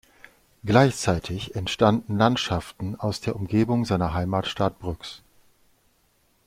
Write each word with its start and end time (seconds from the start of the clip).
Gleichzeitig 0.65 1.53
entstanden 1.55 2.17
Landschaften 2.17 2.99
aus 2.99 3.21
der 3.21 3.35
Umgebung 3.35 3.85
seiner 3.85 4.15
Heimatstadt 4.15 4.79
Brüx. 4.79 5.21